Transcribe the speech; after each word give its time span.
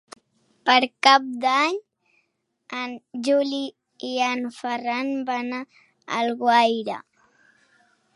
Per 0.67 0.77
Cap 1.07 1.25
d'Any 1.43 1.75
en 2.83 2.95
Juli 3.27 3.59
i 4.09 4.13
en 4.29 4.41
Ferran 4.61 5.13
van 5.29 5.53
a 5.59 5.61
Alguaire. 6.23 6.97